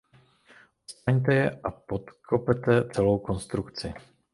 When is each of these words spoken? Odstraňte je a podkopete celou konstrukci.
Odstraňte 0.87 1.33
je 1.33 1.49
a 1.63 1.71
podkopete 1.71 2.89
celou 2.93 3.19
konstrukci. 3.19 3.93